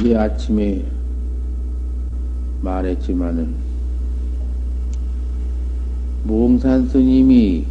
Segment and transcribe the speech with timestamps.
[0.00, 0.84] 이 아침에
[2.60, 3.52] 말했지만은
[6.22, 7.64] 몽산 스님이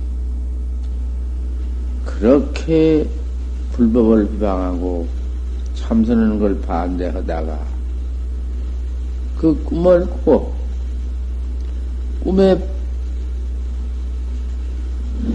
[2.03, 3.07] 그렇게
[3.71, 5.07] 불법을 비방하고
[5.75, 7.59] 참선하는 걸 반대하다가
[9.37, 10.53] 그 꿈을 꾸고
[12.23, 12.57] 꿈에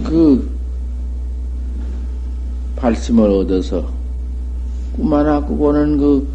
[0.03, 0.47] 그
[2.75, 3.89] 발심을 얻어서
[4.95, 6.32] 꿈 하나 꾸고는 그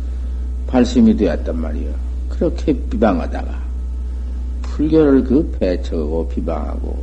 [0.69, 1.91] 발심이 되었단 말이요.
[2.29, 3.59] 그렇게 비방하다가
[4.63, 7.03] 불교를 그 배척하고 비방하고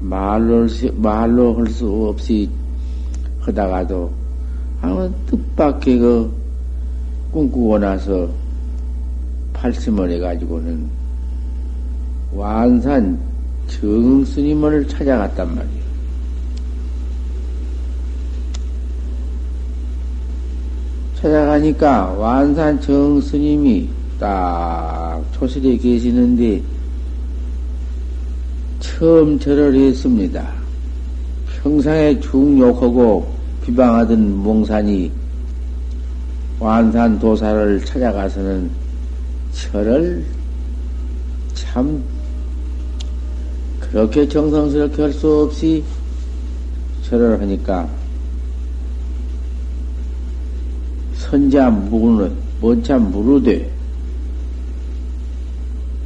[0.00, 2.48] 말로 말로 할 수 없이
[3.40, 4.10] 하다가도
[4.80, 6.32] 아무 뜻밖의 그
[7.32, 8.28] 꿈꾸고 나서
[9.52, 10.88] 발심을 해가지고는
[12.32, 13.18] 완산
[13.68, 15.85] 정스님을 찾아갔단 말이에요.
[21.20, 23.88] 찾아가니까 완산 정 스님이
[24.20, 26.62] 딱 초실에 계시는데
[28.80, 30.46] 처음 절을 했습니다.
[31.62, 33.26] 평상에 중욕하고
[33.64, 35.10] 비방하던 몽산이
[36.60, 38.70] 완산 도사를 찾아가서는
[39.52, 40.24] 절을
[41.54, 42.02] 참
[43.80, 45.82] 그렇게 정성스럽게 할 수 없이
[47.02, 47.88] 절을 하니까
[51.30, 53.70] 선자 무는 먼차 무르되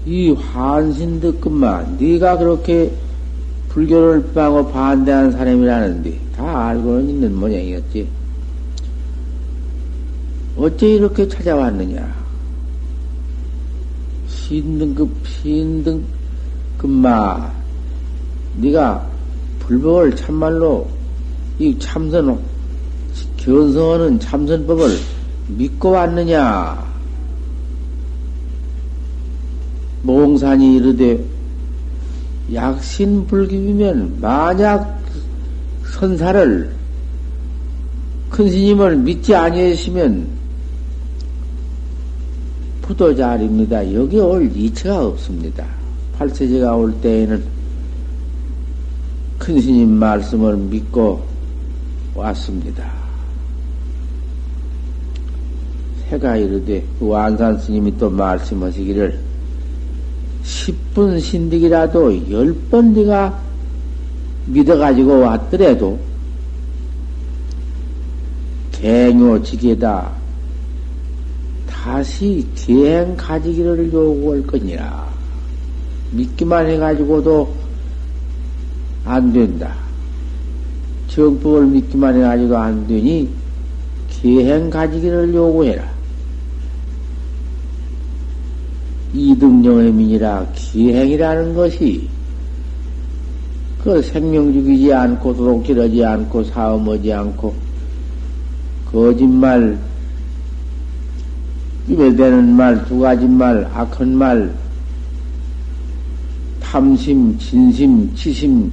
[0.07, 2.91] 이 환신 듣건만 네가 그렇게
[3.69, 8.09] 불교를 빵고 반대하는 사람이라는데 다 알고는 있는 모양이었지.
[10.57, 12.21] 어째 이렇게 찾아왔느냐?
[14.27, 16.03] 신등급 신등급마
[18.57, 19.07] 네가
[19.61, 20.89] 불법을 참말로
[21.59, 22.41] 이 참선
[23.37, 25.20] 견성하는 참선법을
[25.57, 26.91] 믿고 왔느냐?
[30.03, 31.23] 몽산이 이르되
[32.53, 35.01] 약신불기이면 만약
[35.85, 36.75] 선사를
[38.31, 40.41] 큰 스님을 믿지 아니하시면
[42.83, 43.93] 부도자입니다.
[43.95, 45.65] 여기 올 이체가 없습니다.
[46.19, 47.43] 팔세제가 올 때에는
[49.39, 51.23] 큰 스님 말씀을 믿고
[52.15, 53.00] 왔습니다.
[56.11, 59.19] 해가 이르되 그 완산 스님이 또 말씀하시기를
[60.45, 63.39] 10분 신득이라도 10번 네가
[64.47, 65.99] 믿어가지고 왔더라도
[68.73, 70.21] 갱요지게다
[71.83, 75.09] 다시 계행 가지기를 요구할 거니라.
[76.11, 77.55] 믿기만 해가지고도
[79.05, 79.75] 안 된다.
[81.09, 83.31] 정법을 믿기만 해가지고 안 되니
[84.11, 86.00] 계행 가지기를 요구해라.
[89.13, 92.09] 이등령의 민이라 기행이라는 것이
[93.83, 97.55] 그 생명 죽이지 않고 도둑질하지 않고 사음하지 않고
[98.93, 99.79] 거짓말
[101.89, 104.55] 입에 대는 말 두 가지 말 악한 말
[106.61, 108.71] 탐심 진심 치심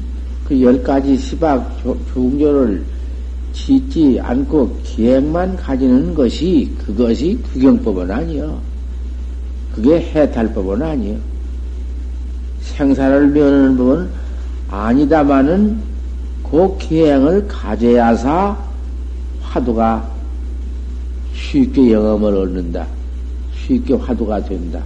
[0.48, 1.82] 그 열 가지 시박
[2.14, 2.84] 중조를
[3.54, 8.62] 짓지 않고 기행만 가지는 것이 그것이 규경법은 아니요.
[9.78, 11.20] 그게 해탈 법은 아니에요.
[12.62, 14.10] 생사를 면하는 법은
[14.72, 15.78] 아니다마는
[16.50, 18.58] 그 기행을 가져야사
[19.40, 20.10] 화두가
[21.36, 22.88] 쉽게 영험을 얻는다.
[23.56, 24.82] 쉽게 화두가 된다.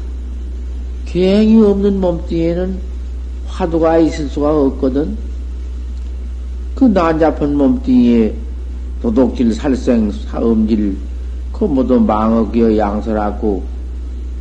[1.06, 2.78] 기행이 없는 몸뚱이에는
[3.48, 5.16] 화두가 있을 수가 없거든.
[6.76, 8.34] 그 난잡한 몸뚱이에
[9.02, 10.98] 도둑질, 살생, 사음질,
[11.54, 13.71] 그 모두 망어기어 양설하고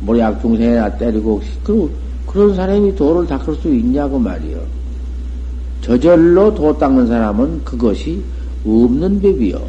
[0.01, 1.91] 모약 중생이나 때리고 그
[2.25, 4.59] 그런 사람이 도를 닦을 수 있냐고 말이요.
[5.81, 8.21] 저절로 도 닦는 사람은 그것이
[8.65, 9.61] 없는 법이요.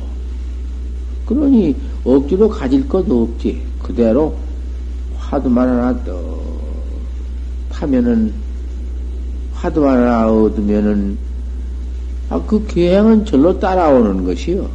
[1.27, 1.75] 그러니
[2.05, 3.61] 억지로 가질 것도 없지.
[3.83, 4.35] 그대로
[5.17, 6.41] 화두만 하나 떠
[7.71, 8.33] 타면은
[9.55, 11.17] 화두만 하나 얻으면은
[12.29, 14.69] 아, 그 계행은 절로 따라오는 것이요.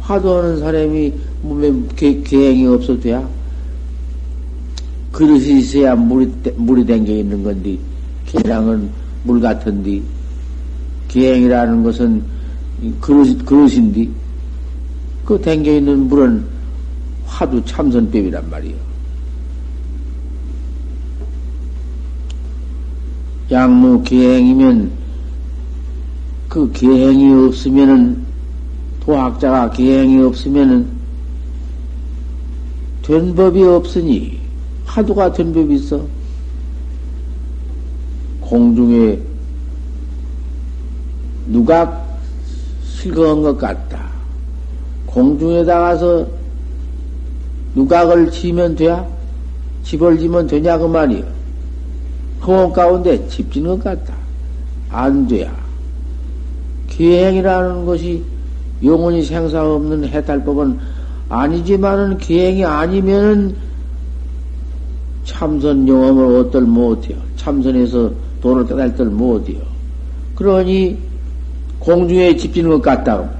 [0.00, 3.28] 화두하는 사람이 몸에 계, 계행이 없어도 돼야
[5.12, 7.78] 그릇이 있어야 물이, 물이 댕겨 있는 건데,
[8.26, 8.90] 계량은
[9.24, 10.00] 물 같은데,
[11.08, 12.22] 기행이라는 것은
[13.00, 14.08] 그릇, 그릇인데,
[15.24, 16.44] 그 댕겨 있는 물은
[17.26, 18.74] 화두 참선법이란 말이요.
[23.50, 24.90] 양무 기행이면
[26.48, 28.24] 그 기행이 없으면은
[29.00, 30.88] 도학자가 기행이 없으면은
[33.02, 34.39] 된 법이 없으니
[34.90, 36.00] 화두가 된 법이 있어.
[38.40, 39.18] 공중에
[41.46, 42.04] 누가
[42.84, 44.10] 실거한 것 같다.
[45.06, 46.26] 공중에 다가서
[47.76, 49.06] 누각을 지면 돼야?
[49.84, 51.24] 집을 지면 되냐, 그 말이요.
[52.42, 54.14] 허공 가운데 집 짓는 것 같다.
[54.90, 55.52] 안 돼야.
[56.88, 58.24] 기행이라는 것이
[58.82, 60.78] 영원히 생사 없는 해탈법은
[61.28, 63.69] 아니지만은 기행이 아니면은
[65.24, 67.18] 참선 영험을 어떨 못해요.
[67.36, 69.60] 참선에서 돈을 깨달들 못해요.
[70.34, 70.96] 그러니
[71.78, 73.30] 공중에 집 짓는 것 같다.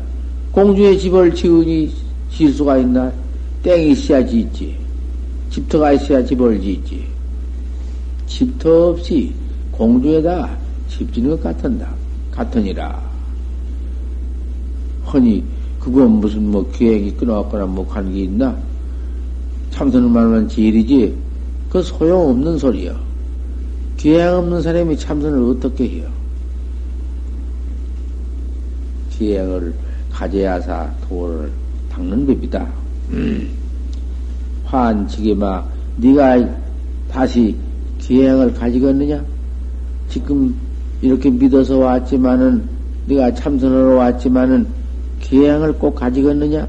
[0.52, 1.92] 공중에 집을 지으니
[2.30, 3.12] 질 수가 있나?
[3.62, 4.74] 땡이 있어야 짓지.
[5.50, 7.04] 집터가 있어야 집을 짓지.
[8.26, 9.32] 집터 없이
[9.72, 10.56] 공중에다
[10.88, 11.88] 집 짓는 것 같은다.
[12.30, 13.00] 같으니라.
[15.06, 15.42] 허니,
[15.80, 18.56] 그건 무슨 뭐 기획이 끊어왔거나 뭐 관계 있나?
[19.70, 21.14] 참선을 말하면 제일이지.
[21.70, 22.98] 그 소용없는 소리요.
[23.96, 26.08] 기행 없는 사람이 참선을 어떻게 해요?
[29.10, 29.72] 기행을
[30.10, 31.50] 가져야사 도를
[31.90, 32.66] 닦는 법이다.
[33.12, 33.48] 음.
[34.64, 35.64] 환치기마
[35.98, 36.48] 네가
[37.10, 37.54] 다시
[37.98, 39.24] 기행을 가지겠느냐?
[40.08, 40.54] 지금
[41.02, 42.68] 이렇게 믿어서 왔지만은
[43.06, 44.66] 네가 참선하러 왔지만은
[45.20, 46.66] 기행을 꼭 가지겠느냐?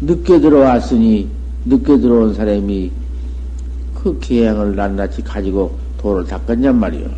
[0.00, 1.28] 늦게 들어왔으니
[1.66, 2.97] 늦게 들어온 사람이
[4.02, 7.08] 그 기행을 낱낱이 가지고 도를 닦았냔 말이요.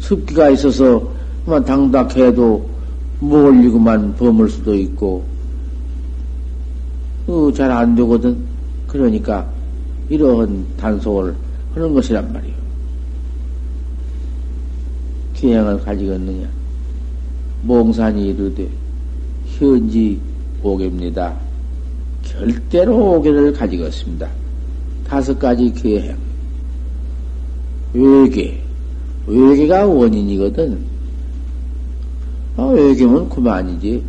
[0.00, 1.02] 습기가 있어서
[1.44, 2.68] 그만 당닥해도
[3.20, 5.24] 몰리고만 범을 수도 있고
[7.26, 8.36] 어, 잘안 되거든.
[8.86, 9.48] 그러니까
[10.10, 11.34] 이러한 단속을
[11.74, 12.52] 하는 것이란 말이요.
[15.34, 16.48] 기행을 가지겠느냐?
[17.62, 18.68] 몽산이 이르되
[19.46, 20.20] 현지
[20.62, 21.34] 오개입니다.
[22.24, 24.39] 절대로 오개를 가지겠습니다.
[25.10, 26.16] 다섯 가지 기행.
[27.92, 28.62] 외계.
[29.26, 30.78] 외계가 원인이거든.
[32.56, 34.04] 아, 외계면 그만이지.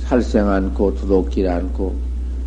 [0.00, 1.94] 살생 않고 두둑질 않고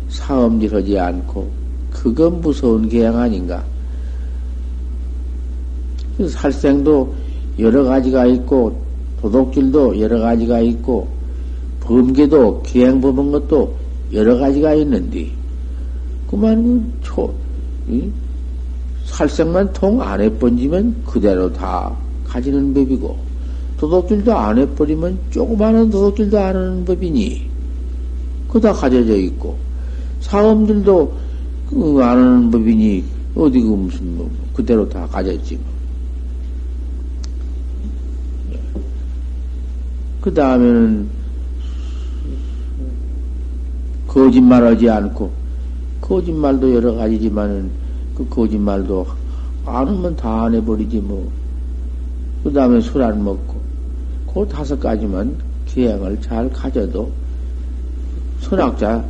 [0.08, 1.50] 사음질 하지 않고
[1.90, 3.64] 그건 무서운 계양 아닌가?
[6.16, 7.12] 그 살생도
[7.58, 8.80] 여러 가지가 있고
[9.20, 11.08] 도둑질도 여러 가지가 있고
[11.80, 13.74] 범계도 기행 범한 것도
[14.12, 15.37] 여러 가지가 있는데
[16.30, 17.32] 그만 초
[17.88, 18.10] 이?
[19.06, 23.16] 살생만 통 안에 번지면 그대로 다 가지는 법이고
[23.78, 27.48] 도둑질도 안 해버리면 조그마한 도둑질도 안 하는 법이니
[28.48, 29.56] 그다 가져져 있고
[30.20, 31.12] 사음들도
[31.70, 33.04] 그 아는 법이니
[33.34, 35.64] 어디 그 무슨 뭐 그대로 다 가졌지 뭐.
[40.20, 41.08] 그 다음에는
[44.08, 45.37] 거짓말하지 않고
[46.08, 47.70] 거짓말도 여러 가지지만은
[48.14, 49.06] 그 거짓말도
[49.66, 51.30] 안 하면 다 안 해버리지 뭐.
[52.42, 53.60] 그 다음에 술 안 먹고
[54.32, 57.10] 그 다섯 가지만 기행을 잘 가져도
[58.40, 59.04] 선악자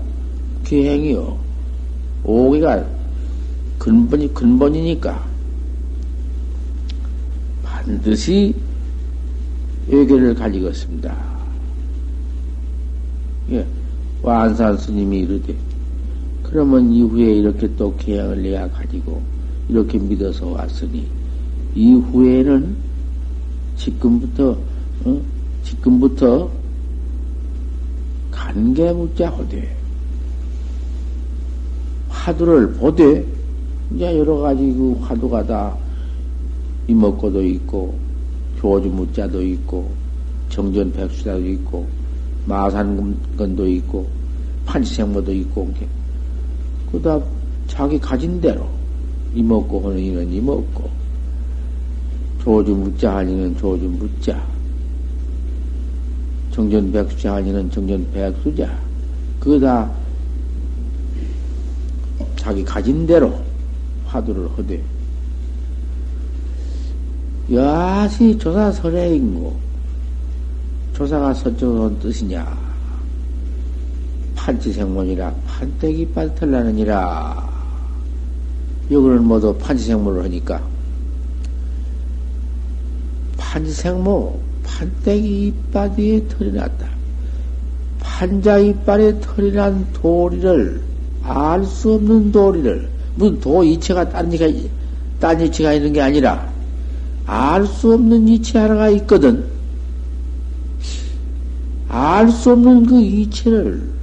[0.64, 1.38] 기행이요.
[2.24, 2.84] 오기가
[3.78, 5.24] 근본이, 근본이니까
[7.62, 8.54] 반드시
[9.86, 11.16] 외교를 가지겠습니다.
[13.52, 13.66] 예,
[14.20, 15.54] 완산 스님이 이르되,
[16.50, 19.20] 그러면 이후에 이렇게 또 계약을 내가 가지고,
[19.68, 21.06] 이렇게 믿어서 왔으니,
[21.74, 22.76] 이후에는
[23.76, 24.56] 지금부터,
[25.04, 25.20] 어?
[25.62, 26.50] 지금부터
[28.30, 29.76] 관계 묻자 하되
[32.08, 33.26] 화두를 보되
[33.94, 35.76] 이제 여러 가지 그 화두가 다
[36.86, 37.94] 이먹고도 있고
[38.58, 39.90] 교주 묻자도 있고
[40.48, 41.86] 정전 백수자도 있고
[42.46, 44.08] 마산건도 있고
[44.64, 45.72] 판치생모도 있고
[46.92, 47.20] 그다
[47.66, 48.66] 자기 가진 대로
[49.34, 50.88] 이먹고 하는 이는 이먹고
[52.42, 54.58] 조주 묻자 하니는 조주 묻자
[56.58, 58.68] 정전 백수자 아니는 정전 백수자.
[59.38, 59.88] 그거 다
[62.34, 63.32] 자기 가진 대로
[64.06, 64.82] 화두를 하되.
[67.52, 69.56] 야시 조사 설해인고.
[70.94, 72.67] 조사가 서쪽은 뜻이냐.
[74.38, 77.48] 판치생문이라 판때기 빠틀라느니라.
[78.90, 80.62] 여기는 모두 판치생문을 하니까.
[83.36, 86.88] 판치생모 판때기 이빨 에 털이 났다.
[88.00, 90.80] 판자 이빨에 털이 난 도리를
[91.24, 94.68] 알 수 없는 도리를 무슨 도 이체가 딴 이체가
[95.20, 96.48] 딴 이체가 있는 게 아니라
[97.26, 99.44] 알 수 없는 이체 하나가 있거든.
[101.88, 103.97] 알 수 없는 그 이체를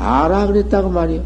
[0.00, 1.22] 봐라 그랬다고 말이야.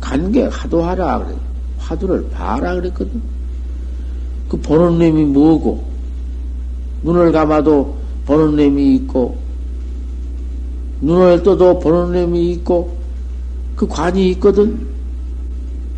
[0.00, 1.36] 간게 하도 하라 그래.
[1.78, 3.22] 화두를 봐라 그랬거든.
[4.48, 5.84] 그 보는 놈이 뭐고,
[7.04, 9.38] 눈을 감아도 보는 놈이 있고,
[11.00, 12.96] 눈을 떠도 보는 놈이 있고,
[13.76, 14.84] 그 관이 있거든.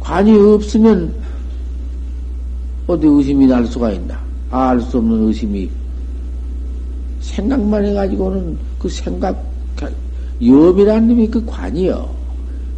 [0.00, 1.14] 관이 없으면
[2.86, 4.22] 어디 의심이 날 수가 있나?
[4.50, 5.70] 알 수 없는 의심이
[7.22, 9.42] 생각만 해가지고는 그 생각,
[10.42, 12.08] 염이라는 놈이 그 관이요.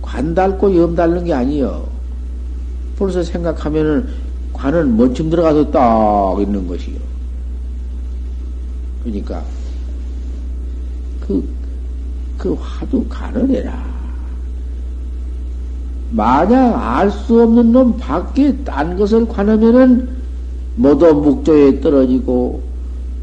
[0.02, 1.86] 관 닳고 염 닳는 게 아니요.
[2.98, 4.08] 벌써 생각하면은
[4.52, 6.96] 관은 먼쯤 들어가서 딱 있는 것이요.
[9.04, 9.42] 그러니까,
[11.20, 11.46] 그,
[12.38, 13.84] 그 화두 간을 해라.
[16.10, 20.08] 만약 알 수 없는 놈 밖에 딴 것을 관하면은
[20.76, 22.62] 모두 묵조에 떨어지고,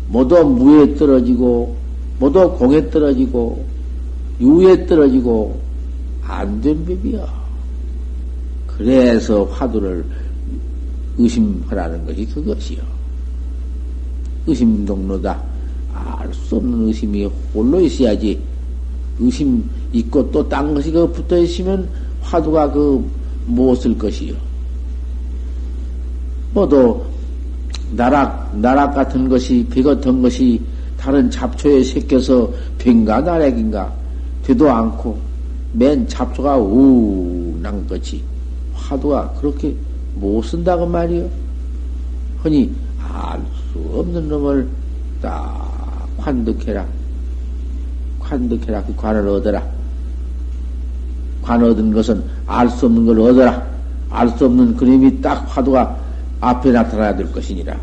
[0.10, 1.76] 모두 무에 떨어지고,
[2.20, 3.73] 모두 공에 떨어지고,
[4.40, 5.60] 유에 떨어지고,
[6.26, 7.44] 안 된 법이야.
[8.68, 10.04] 그래서 화두를
[11.18, 12.80] 의심하라는 것이 그것이요.
[14.48, 15.42] 의심 동로다.
[15.94, 18.40] 알 수 없는 의심이 홀로 있어야지.
[19.20, 21.88] 의심 있고 또 딴 것이 그 붙어 있으면
[22.22, 23.06] 화두가 그
[23.46, 24.34] 무엇을 것이요.
[26.54, 27.06] 뭐도
[27.96, 30.60] 나락, 나락 같은 것이, 비 같은 것이
[30.98, 33.94] 다른 잡초에 새겨서 빙가 나락인가
[34.44, 35.18] 되도 않고
[35.74, 38.22] 맨 잡초가 우난 것이
[38.74, 39.76] 화두가 그렇게
[40.16, 41.30] 못 쓴다고 말이요.
[42.42, 44.68] 흔히 알 수 없는 놈을
[45.22, 46.86] 딱 관득해라.
[48.20, 48.84] 관득해라.
[48.84, 49.64] 그 관을 얻어라.
[51.42, 53.68] 관 얻은 것은 알 수 없는 걸 얻어라.
[54.10, 55.98] 알 수 없는 그림이 딱 화두가
[56.40, 57.76] 앞에 나타나야 될 것이니라.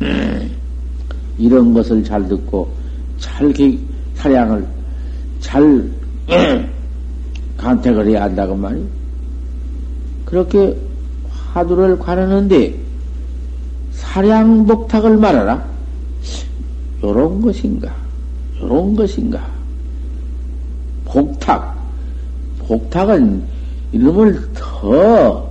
[1.38, 2.79] 이런 것을 잘 듣고
[3.20, 3.52] 잘
[4.14, 4.66] 사량을
[5.40, 5.90] 잘
[7.56, 8.84] 간택을 해야 한다고 말이요.
[10.24, 10.76] 그렇게
[11.52, 12.74] 화두를 관하는데
[13.92, 15.64] 사량 복탁을 말하라.
[17.02, 17.92] 요런 것인가?
[18.60, 19.40] 요런 것인가?
[21.04, 21.78] 복탁.
[22.66, 23.42] 복탁은
[23.92, 25.50] 이놈을 더,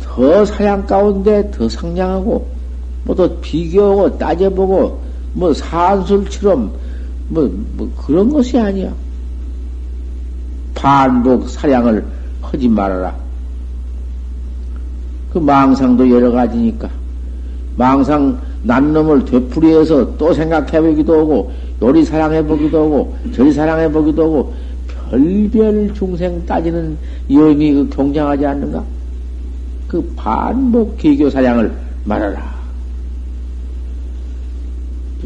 [0.00, 2.46] 더 사양 가운데 더 상냥하고,
[3.04, 5.05] 뭐또 비교하고 따져보고,
[5.36, 6.72] 뭐 산술처럼,
[7.28, 8.90] 뭐, 뭐 그런 것이 아니야.
[10.74, 12.02] 반복 사량을
[12.40, 13.14] 하지 말아라.
[15.30, 16.88] 그 망상도 여러 가지니까.
[17.76, 21.52] 망상 난 놈을 되풀이해서 또 생각해보기도 하고,
[21.82, 24.54] 요리 사랑해보기도 하고, 저리 사랑해보기도 하고,
[25.10, 26.96] 별별 중생 따지는
[27.30, 28.82] 여인이 그 경장하지 않는가?
[29.86, 31.70] 그 반복 기교 사량을
[32.04, 32.55] 말하라.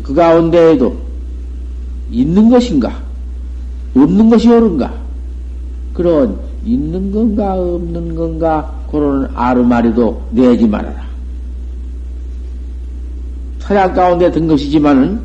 [0.03, 0.97] 그 가운데에도
[2.11, 2.93] 있는 것인가?
[3.95, 4.93] 없는 것이 옳은가?
[5.95, 11.05] 그런 있는 건가 없는 건가 그런 아르마리도 내지 말아라.
[13.61, 15.21] 사양 가운데 든 것이지만은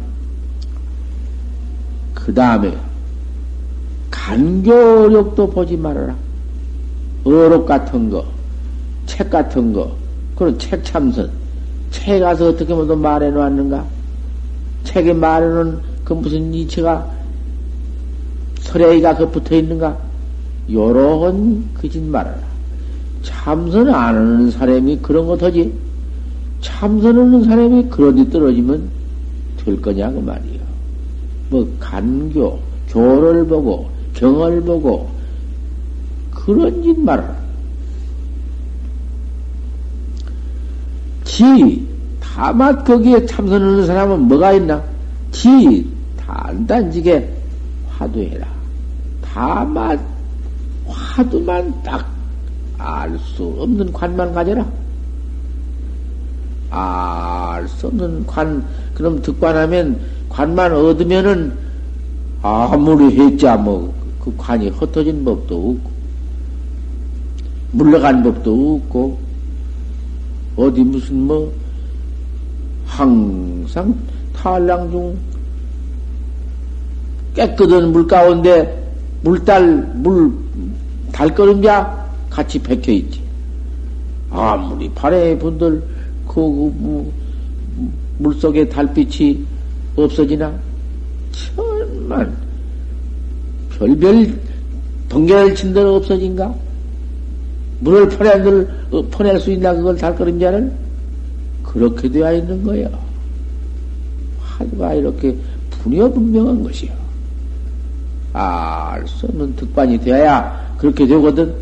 [2.13, 2.75] 그 다음에
[4.11, 6.15] 간교력도 보지 말아라.
[7.23, 8.23] 어록 같은 거,
[9.05, 9.95] 책 같은 거,
[10.35, 11.29] 그런 책 참선.
[11.91, 13.94] 책에 가서 어떻게 모두 말해 놓았는가?
[14.85, 17.11] 책에 놓은 그 무슨 이체가
[18.61, 19.97] 설레이가 그 붙어 있는가?
[20.71, 22.37] 요런 거짓말하라.
[23.21, 25.73] 참선 안 하는 사람이 그런 것 하지.
[26.61, 28.89] 참선하는 사람이 그런 데 떨어지면
[29.57, 30.61] 될 거냐, 그 말이야.
[31.49, 35.09] 뭐, 간교, 교를 보고, 경을 보고,
[36.31, 37.35] 그런 짓 말하라.
[41.23, 41.85] 지,
[42.35, 44.83] 다만 거기에 참선하는 사람은 뭐가 있나?
[45.31, 45.87] 지,
[46.17, 47.33] 단단지게
[47.89, 48.45] 화두해라.
[49.21, 49.99] 다만
[50.85, 52.05] 화두만 딱
[52.77, 54.65] 알 수 없는 관만 가져라.
[56.69, 61.53] 알 수 없는 관, 그럼 득관하면 관만 얻으면은
[62.41, 65.91] 아무리 했자 뭐 그 관이 흩어진 법도 없고
[67.73, 69.19] 물러간 법도 없고
[70.55, 71.53] 어디 무슨 뭐
[72.95, 73.93] 항상
[74.33, 75.17] 탈랑 중
[77.35, 78.83] 깨끗한 물 가운데
[79.21, 80.31] 물달 물
[81.11, 83.19] 달거름자 같이 박혀 있지.
[84.29, 85.83] 아무리 발에 분들
[86.25, 87.11] 그, 그
[88.19, 89.45] 물속에 달빛이
[89.97, 90.53] 없어지나?
[91.33, 92.33] 천만
[93.77, 94.39] 별별
[95.09, 96.55] 번개를 친 데는 없어진가?
[97.81, 98.07] 물을
[98.91, 100.84] 어, 퍼낼 수 있나 그걸 달거름자는?
[101.75, 102.89] 그렇게 되어 있는 거야.
[104.39, 105.35] 하루가 이렇게
[105.69, 106.93] 분여 분명한 것이야.
[108.31, 111.53] 알수 없는 득반이 되어야 그렇게 되거든.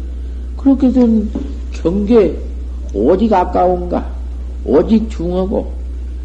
[0.55, 1.27] 그렇게 된
[1.71, 2.37] 경계,
[2.93, 4.07] 오직 아까운가,
[4.63, 5.73] 오직 중하고,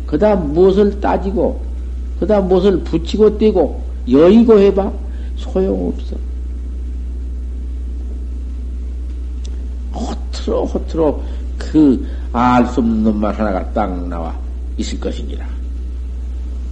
[0.06, 1.60] 그 다음 무엇을 따지고,
[2.20, 4.92] 그 다음 무엇을 붙이고 떼고, 여의고 해봐.
[5.36, 6.16] 소용없어.
[9.94, 11.22] 호트로, 호트로,
[11.56, 14.34] 그, 알 수 없는 놈만 하나가 딱 나와
[14.76, 15.46] 있을 것이니라.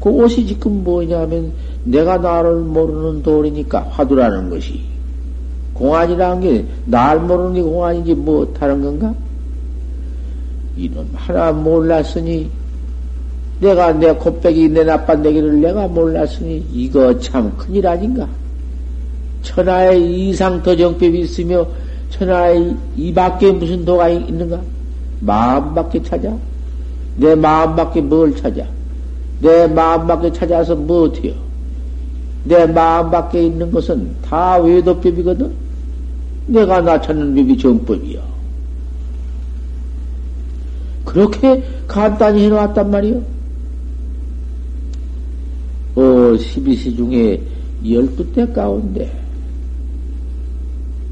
[0.01, 1.53] 그것이 지금 뭐냐면,
[1.85, 4.81] 내가 나를 모르는 도리니까 화두라는 것이.
[5.73, 9.15] 공안이라는 게, 날 모르는 게 공안이지 뭐 다른 건가?
[10.77, 12.51] 이놈 하나 몰랐으니,
[13.61, 18.29] 내가 내 곱빼기, 내 나빤데기를 내가 몰랐으니, 이거 참 큰일 아닌가?
[19.43, 21.67] 천하의 이상 더 정법이 있으며,
[22.11, 24.61] 천하의 이 밖에 무슨 도가 있는가?
[25.21, 26.37] 마음밖에 찾아?
[27.17, 28.67] 내 마음밖에 뭘 찾아?
[29.41, 31.35] 내 마음밖에 찾아서 뭐 어때요?
[32.45, 35.53] 내 마음밖에 있는 것은 다 외도법이거든?
[36.47, 38.21] 내가 나 찾는 법이 정법이야.
[41.05, 43.23] 그렇게 간단히 해놓았단 말이요.
[45.97, 47.41] 어, 12시 중에
[47.83, 49.11] 12대 가운데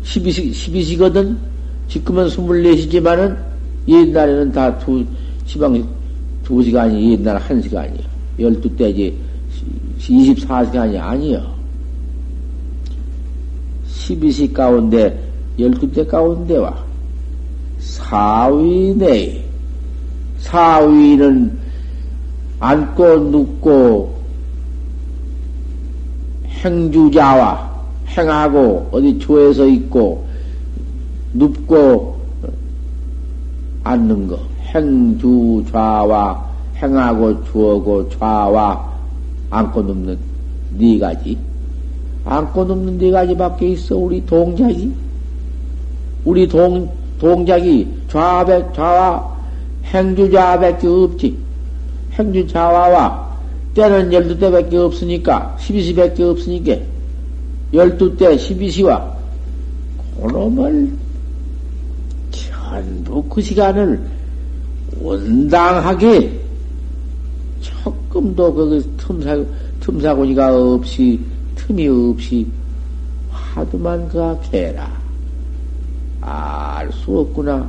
[0.05, 1.37] 12시, 12시거든?
[1.89, 3.54] 지금은 24시지만은
[3.87, 5.05] 옛날에는 다 두,
[5.47, 5.87] 시방
[6.43, 8.03] 두 시간이 옛날 한 시간이야.
[8.39, 9.15] 12대지
[9.99, 11.55] 24시간이 아니여.
[13.87, 15.19] 12시 가운데,
[15.59, 16.77] 12대 가운데와
[17.79, 19.43] 사위 내에,
[20.39, 21.59] 사위는
[22.61, 24.15] 앉고 눕고
[26.65, 27.75] 행주자와
[28.09, 30.27] 행하고 어디 조에서 있고
[31.35, 32.14] 눕고
[33.85, 34.39] 앉는 거.
[34.75, 36.45] 행주 좌와
[36.77, 38.93] 행하고 주어고 좌와
[39.51, 40.19] 앉고 눕는
[40.77, 41.39] 네 가지.
[42.25, 44.93] 앉고 눕는 네 가지밖에 있어 우리 동작이.
[46.25, 49.37] 우리 동 동작이 좌백 좌와
[49.85, 51.37] 행주 좌밖에 없지.
[52.15, 53.25] 행주 좌와와
[53.75, 56.77] 때는 열두 대밖에 없으니까 십이시밖에 없으니까
[57.73, 59.15] 열두 대 십이시와
[60.23, 60.93] 그놈을
[62.83, 64.01] 전부 그 시간을
[65.01, 66.41] 온당하게
[67.61, 69.43] 조금도 그 틈사,
[69.81, 71.21] 틈사고니가 없이,
[71.57, 72.47] 틈이 없이
[73.31, 74.91] 하도만 그악해라.
[76.21, 77.69] 알 수 없구나.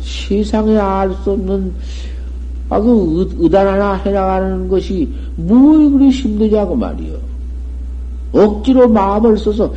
[0.00, 1.72] 세상에 알 수 없는,
[2.70, 7.16] 아, 그 의단 하나 해나가는 것이 뭐 그리 힘드냐고 말이요.
[8.32, 9.72] 억지로 마음을 써서,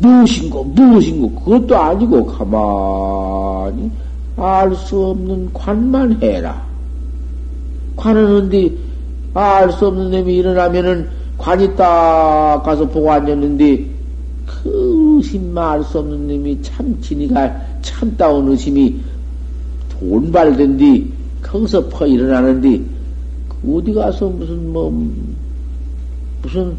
[0.00, 3.90] 무엇인고, 무엇인고, 그것도 아니고, 가만히
[4.36, 6.64] 알 수 없는 관만 해라.
[7.96, 8.70] 관하는데,
[9.34, 11.08] 알 수 없는 놈이 일어나면은,
[11.38, 13.98] 관이 딱 가서 보고 앉았는데,
[14.46, 18.96] 그 의심 알수 없는 놈이 참 지니가 참다운 의심이
[19.90, 22.80] 돈발된 뒤 거기서 퍼 일어나는데,
[23.68, 24.90] 어디 가서 무슨 뭐,
[26.42, 26.76] 무슨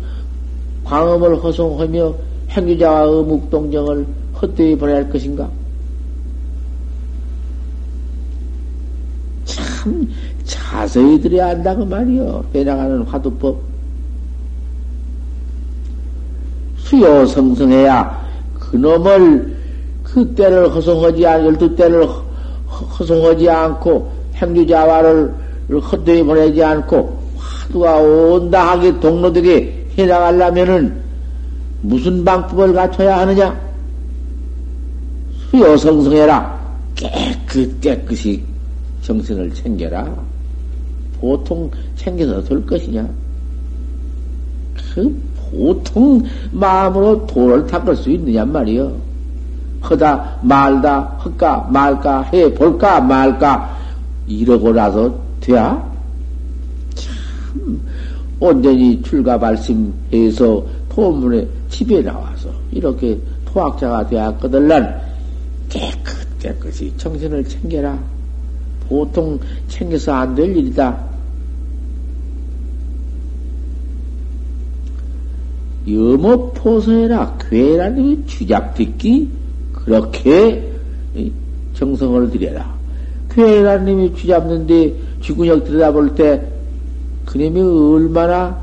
[0.84, 2.14] 광음을 허송하며
[2.50, 4.06] 행위자와 어묵동정을
[4.42, 5.50] 헛되이 보낼 것인가?
[9.46, 10.10] 참
[10.44, 12.44] 자세히 들어야 한다고 말이요.
[12.54, 13.70] 배나가는 화두법.
[16.78, 19.56] 수요 성성해야 그놈을
[20.04, 22.08] 그 때를 허송하지 않, 열두 때를
[22.68, 25.34] 허송하지 않고 행주자와를
[25.70, 31.09] 헛되이 보내지 않고 화두가 온당하게 동로되게 해나가려면은
[31.82, 33.58] 무슨 방법을 갖춰야 하느냐?
[35.50, 36.60] 수요성성해라.
[36.96, 38.44] 깨끗, 깨끗이
[39.02, 40.08] 정신을 챙겨라.
[41.20, 43.08] 보통 챙겨서 될 것이냐?
[44.94, 49.10] 그 보통 마음으로 돌을 닦을 수 있느냐 말이요.
[49.90, 53.78] 허다 말다 헛까 말까 해 볼까 말까
[54.28, 55.82] 이러고 나서 돼야
[56.96, 57.82] 참
[58.40, 65.02] 온전히 출가 발심해서 토문에 집에 나와서 이렇게 토학자가 되었거들란
[65.70, 67.98] 깨끗 깨끗이 정신을 챙겨라.
[68.88, 71.10] 보통 챙겨서 안 될 일이다.
[75.88, 79.30] 염업포서해라 괴란이 주작듣기
[79.74, 80.72] 그렇게
[81.74, 82.78] 정성을 들여라.
[83.32, 86.42] 괴란님이 쥐잡는데 쥐구녁 들여다볼 때
[87.26, 88.60] 그놈이 얼마나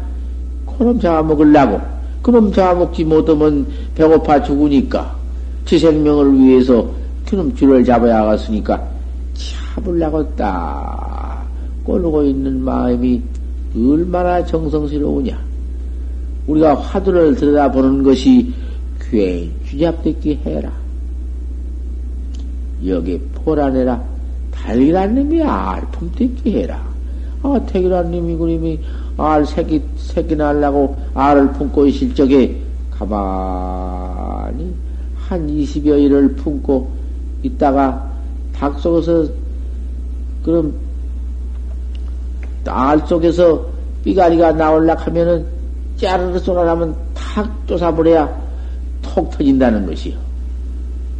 [0.67, 1.81] 코놈 잡아먹으려고
[2.27, 5.15] 그놈 잡아먹지 못하면 배고파 죽으니까
[5.65, 6.85] 제 생명을 위해서
[7.25, 8.85] 그놈 쥐를 잡아야 하겠으니까
[9.77, 11.47] 잡으려고 딱
[11.85, 13.23] 꼬르고 있는 마음이
[13.77, 15.39] 얼마나 정성스러우냐.
[16.49, 18.53] 우리가 화두를 들여다보는 것이
[19.09, 20.73] 귀에 쥐잡듣기 해라.
[22.85, 24.03] 여기 포란해라.
[24.51, 26.85] 달기란 놈이 알품 듣기 해라.
[27.45, 28.81] 아, 태기란 놈이 그림이
[29.17, 34.75] 알 새끼, 새끼 날라고 알을 품고 있을 적에 가만히
[35.17, 36.91] 한 20여 일을 품고
[37.43, 38.11] 있다가
[38.55, 39.27] 닭 속에서
[40.45, 40.75] 그럼
[42.67, 43.67] 알 속에서
[44.05, 45.45] 삐가리가 나올라 하면은
[45.97, 48.29] 짜르르 쏘아나면 탁 쫓아버려야
[49.03, 50.15] 톡 터진다는 것이요.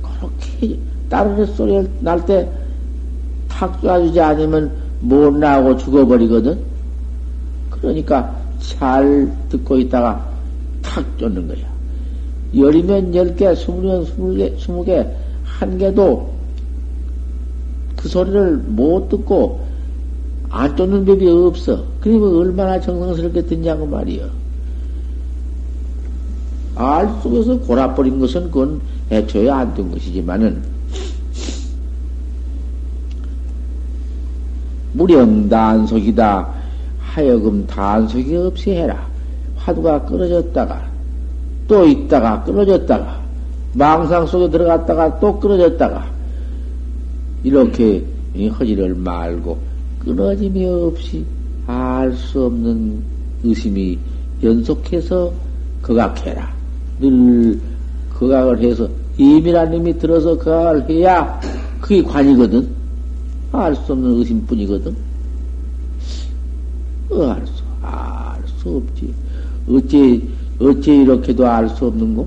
[0.03, 0.79] 그렇게
[1.09, 2.67] 따르르 소리 날 때
[3.57, 6.59] 탁 쏴주지 않으면 못 나오고 죽어버리거든.
[7.81, 10.29] 그러니까 잘 듣고 있다가
[10.83, 11.67] 탁 쫓는 거야.
[12.55, 15.07] 열이면 열 개, 스물이면 스물 개, 스무 개,
[15.45, 16.31] 한 개도
[17.97, 19.67] 그 소리를 못 듣고
[20.49, 21.85] 안 쫓는 법이 없어.
[22.01, 24.29] 그러면 얼마나 정성스럽게 듣냐고 말이여.
[26.77, 30.63] 알 속에서 골아버린 것은 그건 애초에 안 된 것이지만은
[34.93, 36.55] 무령 단속이다
[37.17, 39.09] 하여금 단속이 없이 해라.
[39.57, 40.87] 화두가 끊어졌다가
[41.67, 43.23] 또 있다가 끊어졌다가
[43.73, 46.07] 망상 속에 들어갔다가 또 끊어졌다가
[47.43, 48.05] 이렇게
[48.59, 49.57] 허지를 말고
[50.01, 51.25] 끊어짐이 없이
[51.67, 53.03] 알 수 없는
[53.45, 53.99] 의심이
[54.43, 55.33] 연속해서
[55.81, 56.53] 거각해라.
[57.01, 57.59] 늘
[58.13, 61.41] 거각을 해서 임이라는 님이 들어서 거각을 해야
[61.81, 62.69] 그게 관이거든.
[63.53, 65.06] 알 수 없는 의심뿐이거든.
[67.11, 69.15] 어, 알 수, 알 수 없지.
[69.69, 70.21] 어째,
[70.61, 72.27] 어째 이렇게도 알 수 없는 거?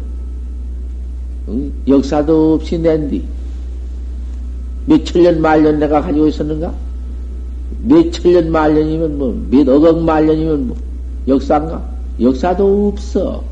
[1.50, 1.72] 응?
[1.88, 3.24] 역사도 없이 낸뒤.
[4.86, 6.74] 몇천 년, 말년 내가 가지고 있었는가?
[7.84, 10.78] 몇천 년, 말년이면 뭐, 몇 억억 말년이면 뭐,
[11.28, 11.84] 역사인가?
[12.20, 13.44] 역사도 없어.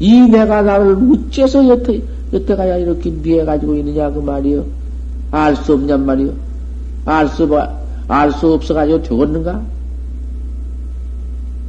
[0.00, 2.00] 이 내가 나를 어째서 여태,
[2.32, 4.64] 여태 가야 이렇게 미해 가지고 있느냐, 그 말이요.
[5.30, 6.32] 알 수 없냔 말이요.
[7.04, 7.48] 알 수,
[8.08, 9.62] 알 수 없어가지고 되겠는가?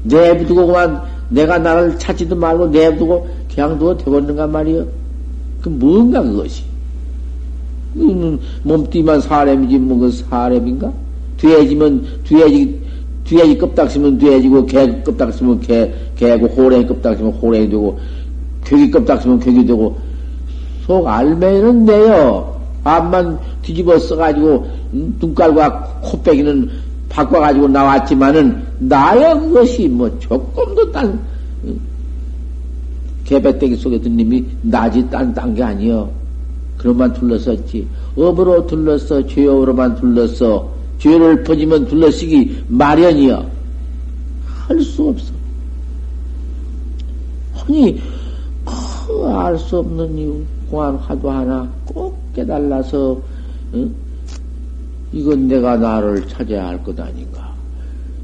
[0.03, 4.85] 내부두고 그만 내가 나를 찾지도 말고 내부두고 그냥 두고 되겠는가 말이요.
[5.61, 6.63] 그 뭔가 그것이.
[8.63, 10.91] 몸띠만 사람이지 뭐그 사람인가?
[11.37, 12.79] 돼지면 돼지
[13.23, 17.99] 돼지 껍닥 쓰면 돼지고 개 껍닥 쓰면 개 개고 호랭이 껍닥 쓰면 호랭이 되고
[18.65, 19.97] 괴기 껍닥 쓰면 괴기 되고
[20.85, 22.59] 속 알맹이는 내요.
[22.83, 24.65] 앞만 뒤집어 써가지고
[25.19, 26.69] 눈깔과 코빼기는
[27.09, 31.19] 바꿔가지고 나왔지만은 나의 그것이 뭐 조금도 딴
[33.25, 36.09] 개배떼기 속에 든 님이 낮이 딴게 아니여.
[36.77, 37.85] 그런만 둘러섰지.
[38.15, 40.67] 업으로 둘러서 죄업으로만 둘러서
[40.97, 43.45] 죄를 퍼지면 둘러쓰기 마련이여.
[44.67, 45.33] 할 수 없어.
[47.67, 47.99] 아니,
[48.65, 53.19] 알수 없는 이유, 공안 화두 하나 꼭 깨달아서,
[53.73, 53.93] 응?
[55.11, 57.49] 이건 내가 나를 찾아야 할 것 아닌가.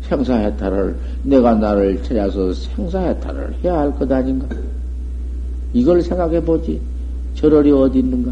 [0.03, 4.47] 생사해탈을, 내가 나를 찾아서 생사해탈을 해야 할 것 아닌가.
[5.73, 6.79] 이걸 생각해 보지.
[7.35, 8.31] 절월이 어디 있는가?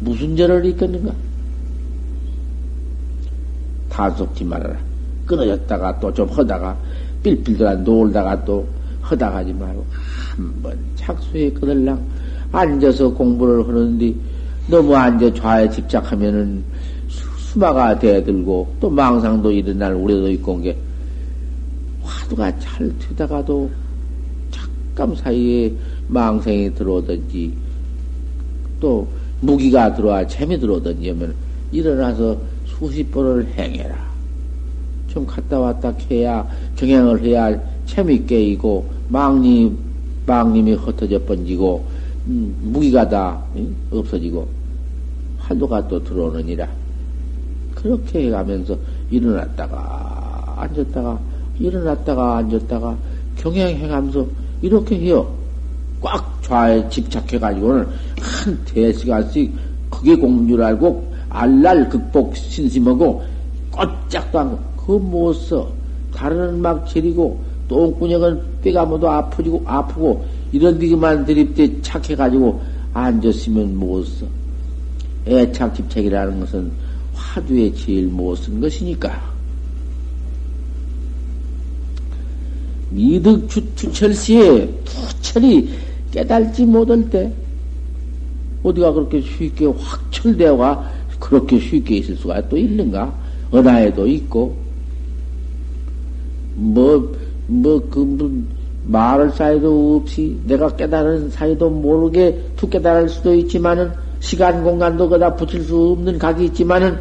[0.00, 1.12] 무슨 절월이 있겠는가?
[3.88, 4.76] 다속지 말아라.
[5.26, 6.76] 끊어졌다가 또 좀 하다가
[7.22, 8.66] 삘삘더라 놀다가 또
[9.02, 9.86] 하다가 하지 말고
[10.36, 12.02] 한번 착수해 끊을랑
[12.50, 14.14] 앉아서 공부를 하는데
[14.68, 16.62] 너무 앉아 좌에 집착하면은
[17.52, 20.76] 수마가 대들고 또 망상도 일어날 우려도 있고 게
[22.02, 23.70] 화두가 잘 되다가도
[24.50, 25.72] 잠깐 사이에
[26.08, 27.52] 망생이 들어오든지
[28.80, 29.06] 또
[29.40, 31.34] 무기가 들어와 재미 들어오든지 하면
[31.70, 34.12] 일어나서 수십 번을 행해라.
[35.08, 39.76] 좀 갔다 왔다 해야 경향을 해야 재미있게 이고 망님
[40.24, 41.84] 망님이 흩어져 번지고
[42.28, 43.74] 음, 무기가 다 응?
[43.90, 44.48] 없어지고
[45.38, 46.81] 화두가 또 들어오느니라.
[47.82, 48.76] 그렇게 해가면서
[49.10, 51.18] 일어났다가 앉았다가
[51.58, 52.96] 일어났다가 앉았다가
[53.36, 54.26] 경향해가면서
[54.62, 55.28] 이렇게 해요.
[56.00, 57.86] 꽉 좌에 집착해가지고는
[58.20, 59.52] 한 대시간씩
[59.90, 63.22] 그게 공줄 알고 알랄 극복 신심하고
[63.70, 65.68] 꼼짝도 않고 그거 못 써.
[66.14, 72.60] 다른 막 저리고 똥구녕은 뼈가 모두 아프고 아프고 이런 데만 드립대 착해가지고
[72.92, 74.26] 앉았으면 못 써.
[75.26, 76.70] 애착 집착이라는 것은
[77.14, 79.32] 화두에 제일 못 쓴 것이니까.
[82.90, 85.70] 미득 주철시에 부철이
[86.10, 87.32] 깨달지 못할 때,
[88.62, 93.14] 어디가 그렇게 쉽게 확철되어가 그렇게 쉽게 있을 수가 또 있는가?
[93.54, 94.56] 은하에도 있고,
[96.54, 97.14] 뭐,
[97.46, 98.30] 뭐, 그, 뭐,
[98.86, 105.64] 말할 사이도 없이 내가 깨달은 사이도 모르게 툭 깨달을 수도 있지만은 시간 공간도 그다 붙일
[105.64, 106.96] 수 없는 각이 있지만은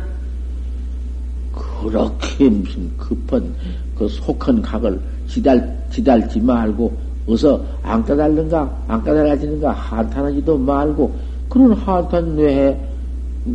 [1.53, 3.53] 그렇게 무슨 급한
[3.95, 6.91] 그 속한 각을 지달 지달지 말고
[7.27, 11.15] 어서 안 깨달는가 안 깨달아지는가 한탄하지도 말고
[11.47, 12.77] 그런 한탄 외에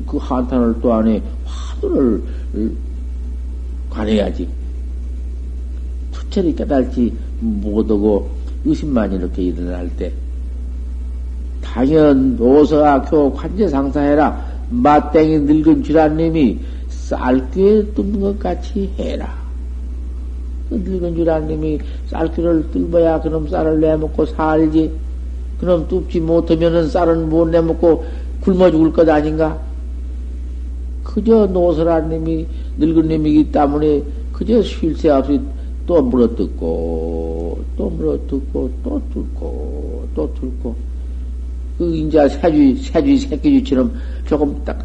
[0.06, 2.22] 그 한탄을 또 안에 화두를
[3.90, 4.48] 관해야지.
[6.12, 8.30] 투철히 깨달지 못하고
[8.64, 10.12] 의심만 이렇게 일어날 때
[11.76, 16.58] 당연 노서학교 관제상사해라 마땡이 늙은 주란님이
[16.88, 19.36] 쌀귀에 뚫는 것 같이 해라.
[20.70, 24.90] 그 늙은 주란님이 쌀귀를 뚫어야 그놈 쌀을 내먹고 살지.
[25.60, 28.06] 그놈 뚫지 못하면은 쌀은 못 내먹고
[28.40, 29.60] 굶어 죽을 것 아닌가?
[31.04, 32.46] 그저 노설아님이
[32.78, 35.38] 늙은 님이기 때문에 그저 쉴 새 없이
[35.86, 40.95] 또 물어뜯고 또 물어뜯고 또 뚫고 또 뚫고
[41.78, 43.92] 그 인자 새쥐 새쥐 새끼쥐처럼
[44.26, 44.84] 조금 딱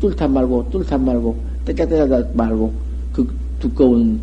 [0.00, 2.72] 뚫다 말고 뚫다 말고 떼깨떼다 말고
[3.12, 4.20] 그 두꺼운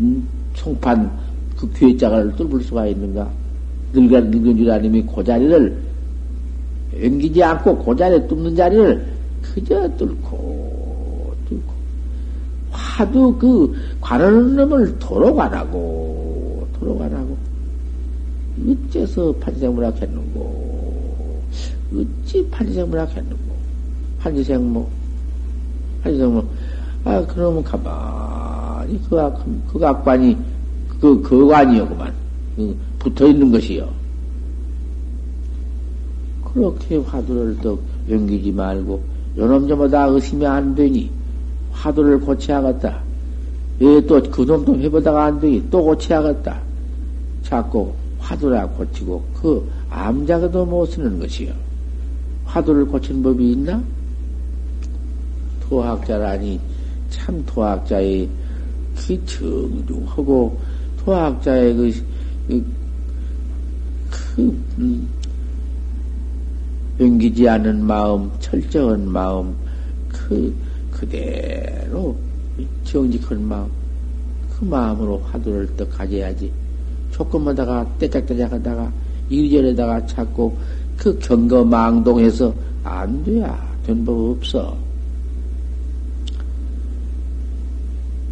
[0.00, 1.10] 음, 송판
[1.56, 3.30] 그 귀에짝을 뚫을 수가 있는가?
[3.92, 5.82] 늙은 늙은 주라님이 그 자리를
[7.02, 9.06] 옮기지 않고 그 자리에 뚫는 자리를
[9.42, 11.74] 그저 뚫고 뚫고.
[12.70, 17.36] 화두 그 관하는 놈을 도로 관하고 도로 관하고.
[18.66, 20.63] 어째서 판지생물학 했는고
[21.96, 23.54] 어찌 판지생물학 했는고
[24.20, 24.88] 판지생모
[26.02, 26.44] 판지생모
[27.04, 30.36] 아 그러면 가만히 그, 악, 그 악관이
[31.00, 32.12] 그 거관이요 그만
[32.56, 33.88] 그 붙어 있는 것이요
[36.54, 37.78] 그렇게 화두를 또
[38.08, 39.02] 연기지 말고
[39.36, 41.10] 요놈 저마다 의심이 안 되니
[41.72, 43.02] 화두를 고쳐야겠다.
[44.06, 46.60] 또 그놈 도 해보다가 안 되니 또 고쳐야겠다.
[47.42, 51.52] 자꾸 화두라 고치고 그 암자가도 못 쓰는 것이요.
[52.54, 53.82] 화두를 고치는 법이 있나?
[55.62, 56.60] 토학자라니
[57.10, 58.28] 참 토학자의
[58.94, 60.56] 그 정중하고
[60.98, 62.04] 토학자의 그,
[62.46, 62.72] 그,
[64.36, 65.08] 그 음,
[67.00, 69.56] 옮기지 않은 마음, 철저한 마음,
[70.08, 70.54] 그,
[70.92, 72.16] 그대로
[72.84, 73.68] 정직한 마음,
[74.48, 76.52] 그 마음으로 화두를 또 가져야지.
[77.10, 78.92] 조금마다가 떼짝떼짝 하다가
[79.28, 80.56] 이리저리다가 찾고
[80.96, 82.54] 그 경거 망동해서
[82.84, 84.76] 안 돼야 된 법 없어.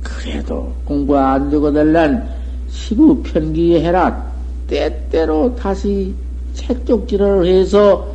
[0.02, 2.28] 그래도 공부 안 되고 될란
[2.68, 4.32] 시부 편기에 해라.
[4.66, 6.14] 때때로 다시
[6.54, 8.08] 책쪽지를 해서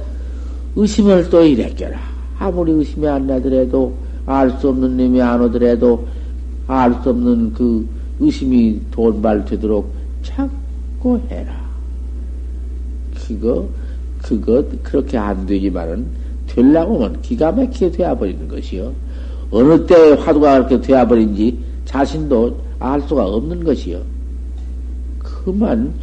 [0.76, 1.40] 의심을 또
[1.76, 2.00] 껴라.
[2.40, 3.94] 아무리 의심이 안 나더라도,
[4.26, 6.08] 알 수 없는 놈이 안 오더라도,
[6.68, 7.88] 알 수 없는 그
[8.20, 9.92] 의심이 돈발 되도록
[10.24, 11.68] 찾고 해라.
[13.16, 13.68] 그거,
[14.28, 16.06] 그거, 그렇게 안 되지만은,
[16.48, 18.94] 되려고 하면 기가 막히게 되어버리는 것이요.
[19.52, 24.02] 어느 때 화두가 그렇게 되어버린지 자신도 알 수가 없는 것이요.
[25.20, 25.94] 그만,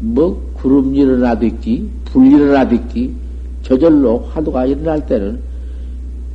[0.00, 3.14] 뭐, 구름 일어나듣기, 불 일어나듣기,
[3.62, 5.38] 저절로 화두가 일어날 때는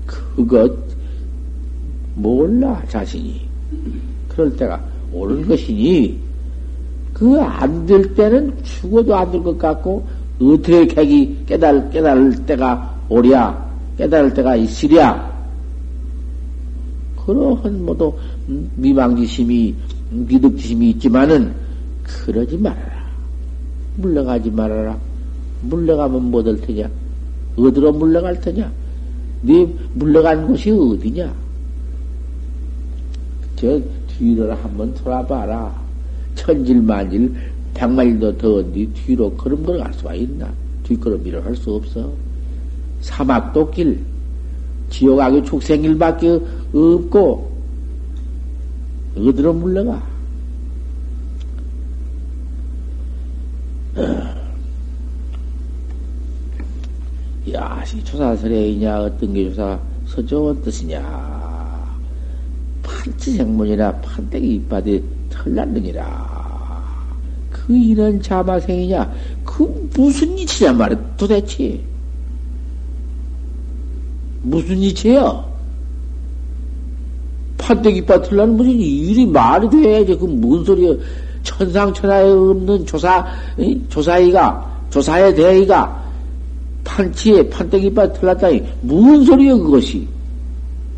[0.05, 0.71] 그것
[2.15, 3.41] 몰라 자신이
[4.29, 4.79] 그럴 때가
[5.11, 6.19] 옳은 것이니
[7.13, 10.05] 그 안 될 때는 죽어도 안 될 것 같고
[10.39, 15.31] 어떻게 객이 깨달 깨달을 때가 오랴 깨달을 때가 있으랴
[17.25, 18.13] 그러한 모두
[18.75, 19.75] 미망지심이
[20.09, 21.53] 미득지심이 있지만은
[22.03, 23.07] 그러지 말아라
[23.97, 24.97] 물러가지 말아라
[25.61, 26.89] 물러가면 못 할 테냐
[27.55, 28.71] 어디로 물러갈 테냐?
[29.41, 31.33] 네 물러간 곳이 어디냐?
[33.55, 35.73] 저 뒤를 한번 돌아봐라.
[36.35, 37.33] 천질만질
[37.73, 40.51] 백마일도 더 어디 뒤로 걸음 걸어 갈 수가 있나?
[40.83, 42.11] 뒷걸음질을 할수 없어.
[43.01, 43.99] 사막 도 길,
[44.89, 46.39] 지옥하기 축생길밖에
[46.73, 47.51] 없고
[49.17, 50.01] 어디로 물러가?
[57.53, 61.01] 야 시 조사설에이냐 어떤 게 조사 서좋은 뜻이냐
[62.81, 66.32] 판치생문이나 판때기 이빠디 털났느니라
[67.65, 69.13] 그 이런 자마생이냐?
[69.45, 70.99] 그 무슨 이치냐 말이야?
[71.17, 71.79] 도대체.
[74.41, 75.45] 무슨 이치야
[77.57, 80.17] 판때기 털나는 무슨 일이 말이 돼야지.
[80.17, 80.93] 그 무슨 소리야
[81.43, 83.25] 천상천하에 없는 조사
[83.87, 86.03] 조사이가 조사의 대의가
[86.83, 90.05] 판치에 판때기 빠 틀렸다니 무슨 소리야 그것이?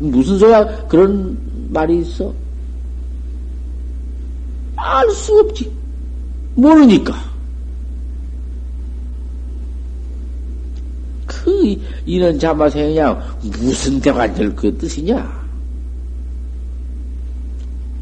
[0.00, 0.66] 무슨 소리야?
[0.88, 1.38] 그런
[1.70, 2.32] 말이 있어?
[4.74, 5.75] 알 수 없지
[6.56, 7.14] 모르니까.
[11.26, 15.46] 그, 이런 자마생이냐, 무슨 대관절 그 뜻이냐?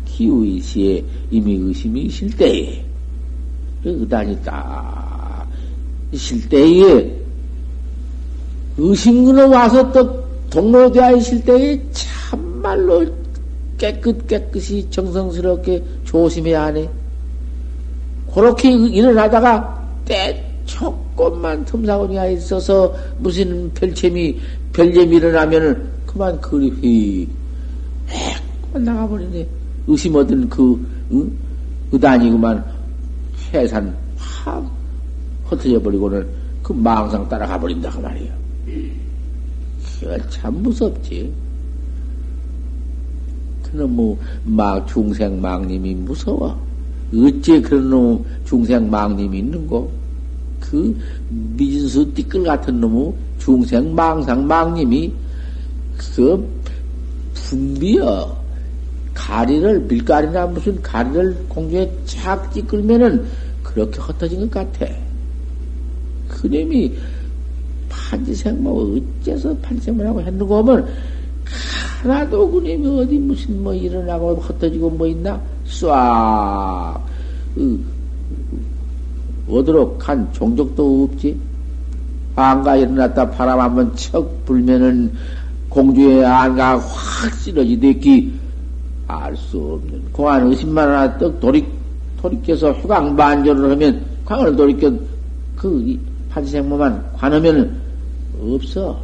[0.07, 2.85] 기우이시에 이미 의심이 있을 때에,
[3.85, 5.47] 의단이 딱,
[6.13, 7.25] 있을 때에,
[8.79, 13.07] 의심근으로 와서 또 동로대하에 실 때에 참말로
[13.77, 16.89] 깨끗 깨끗이 정성스럽게 조심해야 하네.
[18.35, 24.37] 그렇게 일어나다가 때 조금만 틈사고니가 있어서 무슨 별재미,
[24.73, 27.29] 별재미 일어나면은 그만 그리 휘,
[28.67, 29.47] 그만 나가버리네.
[29.87, 31.31] 의심 얻은 그, 응?
[31.93, 32.65] 의단이 그만
[33.53, 34.69] 해산 확
[35.45, 36.27] 흩어져 버리고는
[36.63, 38.33] 그 망상 따라가 버린다, 그 말이에요.
[40.29, 41.33] 참 무섭지.
[43.63, 46.59] 그놈, 막, 중생 망님이 무서워.
[47.13, 49.91] 어째 그런 놈 중생 망님이 있는고?
[50.61, 50.97] 그
[51.29, 55.13] 미진수 띠끌 같은 놈의 중생 망상 망님이
[55.97, 56.49] 그
[57.35, 58.45] 분비어
[59.13, 63.25] 가리를 밀가리나 무슨 가리를 공중에 착 찌끌면은
[63.63, 64.93] 그렇게 흩어진 것 같아.
[66.29, 66.95] 그놈이
[67.89, 70.89] 판지생모 어째서 판지생모라고 했는가 하면
[72.03, 76.99] 하나도 그놈이 어디 무슨 뭐 일어나고 흩어지고 뭐 있나 쏴
[79.49, 81.39] 어디로 간 종족도 없지.
[82.37, 85.13] 안가 일어났다 바람 한번 척 불면은
[85.69, 88.33] 공주의 안가 확 쓰러지대기
[89.07, 91.65] 알수 없는 공안 의심만 하나 떡 돌이
[92.21, 94.93] 돌이켜서 휴강 반전을 하면 광을 돌이켜
[95.57, 95.99] 그
[96.31, 97.81] 판생모만 관하면
[98.41, 98.99] 없어.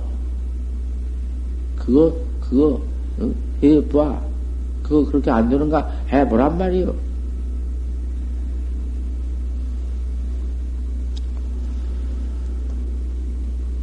[1.77, 2.81] 그거 그거
[3.21, 3.31] 어?
[3.63, 4.30] 해봐.
[4.91, 6.93] 그거 그렇게 안 되는가 해보란 말이요.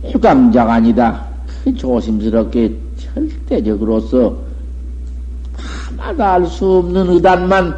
[0.04, 1.26] 휴감자가 아니다.
[1.64, 4.38] 그 조심스럽게 절대적으로서
[5.98, 7.76] 아마도 알 수 없는 의단만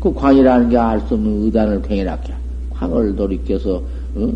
[0.00, 2.34] 그 광이라는 게 알 수 없는 의단을 괭해놨게
[2.70, 3.82] 광을 돌이켜서
[4.14, 4.32] 어?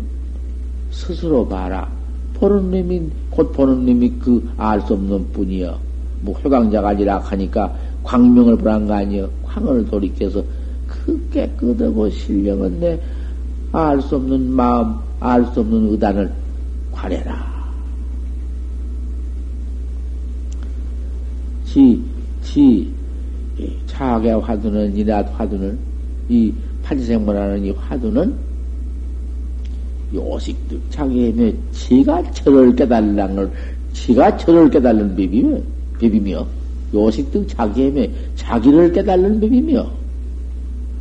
[0.91, 1.87] 스스로 봐라.
[2.35, 5.88] 보는 놈이 곧 보는 놈이 그 알 수 없는 뿐이여.
[6.21, 9.29] 뭐 회광자가 아니라 하니까 광명을 보란 거 아니여.
[9.43, 10.43] 광을 돌이켜서
[10.87, 12.99] 그 깨끗하고 신령은 내
[13.71, 16.31] 알 수 없는 마음 알 수 없는 의단을
[16.91, 17.59] 관해라.
[21.65, 22.01] 지,
[22.41, 22.91] 지,
[23.85, 25.77] 차악의 화두는, 이낮 화두는,
[26.29, 26.51] 이
[26.81, 28.33] 판지생문하는 이 화두는
[30.11, 33.51] 요식득 자기의 지가 철을 깨달는 걸,
[33.93, 35.59] 지가 철을 깨달는 법이며,
[35.99, 36.45] 법이며,
[36.93, 39.89] 요식득 자기의 자기를 깨달는 법이며,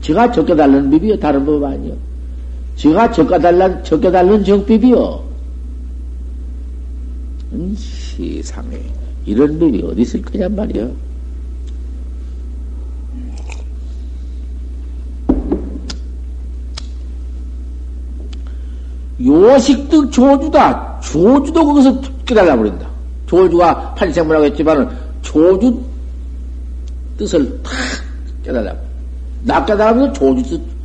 [0.03, 1.95] 지가 적 깨달는 법이요, 다른 법 아니요.
[2.77, 5.25] 지가 적가달란, 적겨달란 정법이요.
[7.53, 8.79] 음, 세상에,
[9.27, 11.09] 이런 법이 어디 있을 거냔 말이요.
[19.21, 21.01] 요식득 조주다.
[21.01, 22.88] 조주도 거기서 깨달아 버린다.
[23.29, 24.88] 조주가 판생문라고 했지만은
[25.23, 25.81] 조주
[27.17, 27.73] 뜻을 탁
[28.43, 28.75] 깨달아.
[29.45, 30.79] 나 깨달으면 조주 뜻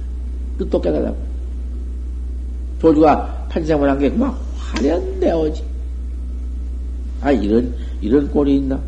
[0.69, 1.13] 도 깨달아.
[2.79, 5.63] 조주가 판생을 한게 그만 화련되어지.
[7.21, 8.79] 아, 이런, 이런 꼴이 있나?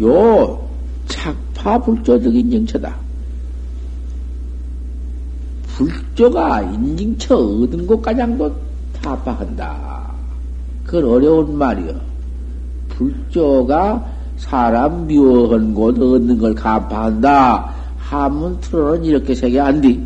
[0.00, 0.68] 요,
[1.06, 2.96] 착파 불조덕인 정처다.
[5.66, 8.56] 불조가 인증처 얻은 곳가장도
[9.02, 10.10] 타파한다.
[10.84, 11.94] 그건 어려운 말이여.
[12.96, 17.74] 불조가 사람 미워한 곳 얻는 걸 간파한다.
[17.98, 19.98] 한문 틀어는 이렇게 세계 안 돼.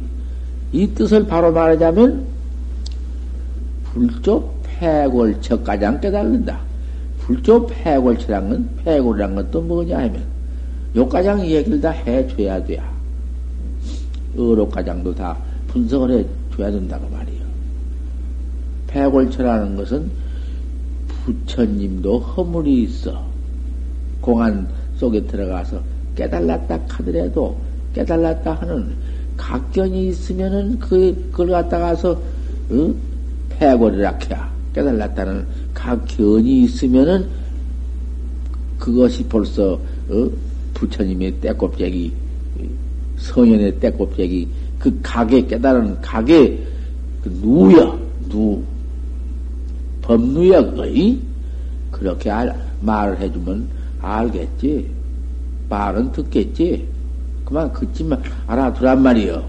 [0.73, 2.25] 이 뜻을 바로 말하자면
[3.85, 6.59] 불조 폐골처 가장 깨달는다.
[7.21, 10.23] 불조 폐골처란 건, 폐골이란 건또 뭐냐 하면,
[10.97, 12.83] 요가장 얘기를 다 해줘야 돼야.
[14.37, 15.37] 어록가장도 다
[15.69, 16.11] 분석을
[16.51, 17.41] 해줘야 된다고 말이요.
[18.87, 20.11] 폐골처라는 것은
[21.31, 23.25] 부처님도 허물이 있어.
[24.21, 25.81] 공안 속에 들어가서
[26.15, 27.57] 깨달았다 하더라도
[27.95, 28.93] 깨달았다 하는
[29.37, 32.13] 각견이 있으면은 그, 그걸 갖다가서,
[32.71, 32.95] 어?
[33.61, 37.27] 해골이라 해야 깨달았다는 각 견이 있으면은
[38.79, 39.73] 그것이 벌써
[40.09, 40.31] 어?
[40.75, 42.13] 부처님의 때꼽쟁이
[43.19, 46.59] 성현의 때꼽쟁이 그 각에 깨달은 각에
[47.23, 47.99] 그 누야
[48.31, 48.63] 누
[50.11, 51.21] 법누야 거의
[51.93, 53.69] 그렇게 알, 말을 해주면
[54.01, 54.91] 알겠지
[55.69, 56.89] 말은 듣겠지
[57.45, 59.45] 그만 그치만 알아두란 말이요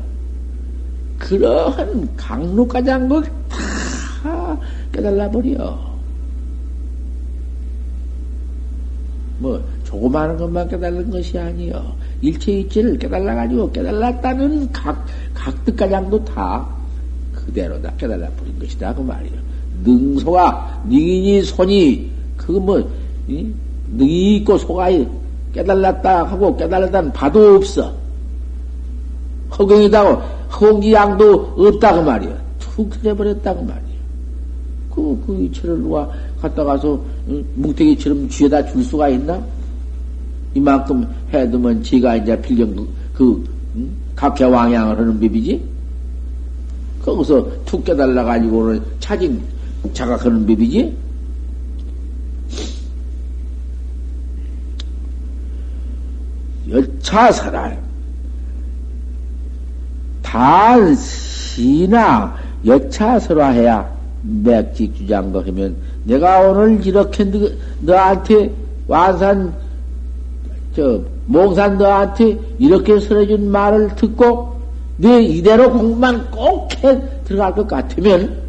[1.17, 4.59] 그러한 강록가장도 다
[4.91, 5.79] 깨달라 버려.
[9.37, 11.95] 뭐 조그마한 것만 깨달는 것이 아니여.
[12.21, 16.67] 일체 이체를 깨달아가지고 깨달았다는 각, 각 뜻가량도 다
[17.33, 18.93] 그대로 다 깨달아 버린 것이다.
[18.93, 19.40] 그 말이야.
[19.83, 22.91] 능소가, 능인이 손이, 그거 뭐,
[23.27, 23.47] 이?
[23.93, 24.87] 능이 있고 소가
[25.53, 27.93] 깨달았다 하고 깨달았다는 바도 없어.
[29.57, 30.21] 허경이다고,
[30.53, 32.41] 허공지양도 없다고 말이야.
[32.59, 33.81] 툭 그려버렸다고 말이야.
[34.93, 36.09] 그, 그 이체를 누가
[36.41, 36.99] 갖다 가서,
[37.55, 39.41] 뭉태기처럼 쥐에다 줄 수가 있나?
[40.53, 43.43] 이만큼 해두면 지가 이제 필경, 그,
[43.75, 43.91] 음?
[44.15, 45.61] 각해왕양을 하는 법이지?
[47.03, 49.41] 거기서 툭 깨달아가지고는 차징
[49.93, 50.97] 자각하는 법이지?
[56.69, 57.79] 여차사랄
[60.21, 65.75] 단시나 여차설화해야 맥직 주장거 하면
[66.05, 67.49] 내가 오늘 이렇게 너,
[67.81, 68.51] 너한테
[68.87, 69.53] 완산
[70.75, 74.61] 저 몽산 너한테 이렇게 설해준 말을 듣고
[74.97, 78.41] 네 이대로 공부만 꼭 해 들어갈 것 같으면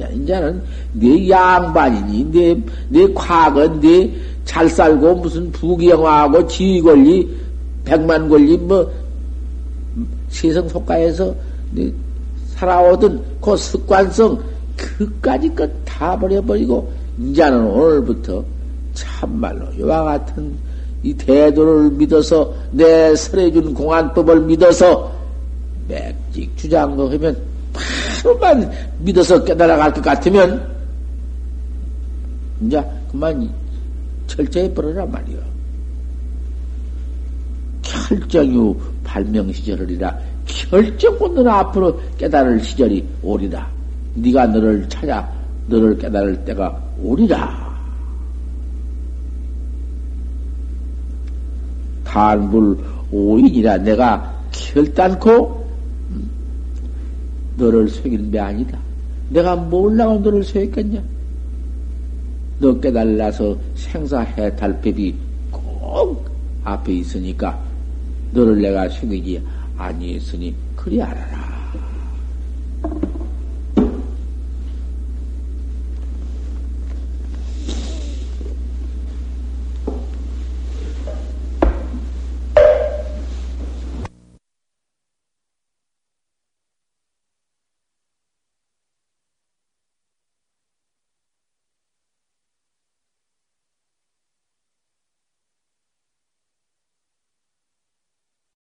[0.00, 0.62] 자, 이제는
[0.94, 2.56] 네 양반이니 네,
[2.88, 7.28] 네 과거 네잘 살고 무슨 부귀영화하고 지위 권리
[7.84, 8.90] 백만 권리 뭐
[10.28, 11.34] 세상 속가에서
[11.72, 11.92] 네
[12.54, 14.42] 살아오던 그 습관성
[14.76, 15.70] 그까지 것
[16.00, 18.42] 다 버려버리고 이제는 오늘부터
[18.94, 20.56] 참말로 이와 같은
[21.02, 25.12] 이 태도를 믿어서 내 설해준 공안법을 믿어서
[25.88, 27.36] 맥직 주장거 하면
[28.22, 30.68] 바로만 믿어서 깨달아갈 것 같으면
[32.62, 33.50] 이제 그만
[34.26, 35.38] 철저히 버려라 말이요.
[37.82, 43.68] 결정유 발명 시절이라 결정코 너는 앞으로 깨달을 시절이 오리라.
[44.14, 45.28] 네가 너를 찾아
[45.66, 47.70] 너를 깨달을 때가 오리라.
[52.04, 52.76] 한불
[53.12, 55.59] 오인이라 내가 결단코
[57.60, 58.78] 너를 속이는 게 아니다.
[59.28, 61.02] 내가 몰라고 너를 속였겠냐?
[62.58, 65.14] 너 깨달라서 생사해탈법이
[65.50, 66.28] 꼭
[66.64, 67.58] 앞에 있으니까
[68.32, 69.42] 너를 내가 속이지
[69.76, 71.39] 아니했으니 그리 알아라.